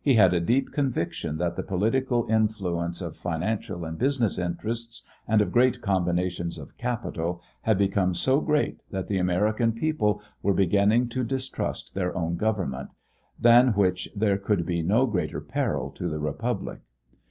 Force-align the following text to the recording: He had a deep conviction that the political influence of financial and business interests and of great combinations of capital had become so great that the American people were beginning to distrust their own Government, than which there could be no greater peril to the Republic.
He 0.00 0.14
had 0.14 0.32
a 0.32 0.40
deep 0.40 0.72
conviction 0.72 1.36
that 1.36 1.54
the 1.56 1.62
political 1.62 2.26
influence 2.30 3.02
of 3.02 3.14
financial 3.14 3.84
and 3.84 3.98
business 3.98 4.38
interests 4.38 5.02
and 5.28 5.42
of 5.42 5.52
great 5.52 5.82
combinations 5.82 6.56
of 6.56 6.78
capital 6.78 7.42
had 7.60 7.76
become 7.76 8.14
so 8.14 8.40
great 8.40 8.80
that 8.90 9.08
the 9.08 9.18
American 9.18 9.72
people 9.72 10.22
were 10.42 10.54
beginning 10.54 11.10
to 11.10 11.22
distrust 11.24 11.92
their 11.94 12.16
own 12.16 12.36
Government, 12.38 12.88
than 13.38 13.74
which 13.74 14.08
there 14.16 14.38
could 14.38 14.64
be 14.64 14.80
no 14.80 15.04
greater 15.04 15.42
peril 15.42 15.90
to 15.90 16.08
the 16.08 16.20
Republic. 16.20 16.80